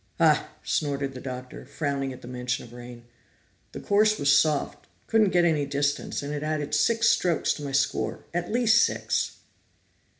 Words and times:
"Hah!" 0.17 0.49
snorted 0.63 1.13
the 1.13 1.21
Doctor, 1.21 1.63
frowning 1.63 2.11
at 2.11 2.23
the 2.23 2.27
mention 2.27 2.65
of 2.65 2.73
rain. 2.73 3.03
"The 3.71 3.79
course 3.79 4.17
was 4.17 4.35
soft. 4.35 4.87
Couldn't 5.05 5.29
get 5.29 5.45
any 5.45 5.67
distance, 5.67 6.23
and 6.23 6.33
it 6.33 6.41
added 6.41 6.73
six 6.73 7.07
strokes 7.07 7.53
to 7.53 7.63
my 7.63 7.71
score. 7.71 8.25
At 8.33 8.51
least 8.51 8.83
six!" 8.83 9.35